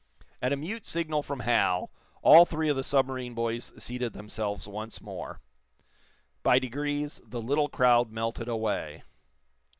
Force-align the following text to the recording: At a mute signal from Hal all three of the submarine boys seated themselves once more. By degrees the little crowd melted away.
At 0.41 0.51
a 0.51 0.55
mute 0.55 0.83
signal 0.87 1.21
from 1.21 1.41
Hal 1.41 1.91
all 2.23 2.43
three 2.43 2.69
of 2.69 2.75
the 2.75 2.83
submarine 2.83 3.35
boys 3.35 3.71
seated 3.77 4.13
themselves 4.13 4.67
once 4.67 4.99
more. 4.99 5.41
By 6.41 6.57
degrees 6.57 7.21
the 7.23 7.39
little 7.39 7.69
crowd 7.69 8.11
melted 8.11 8.47
away. 8.47 9.03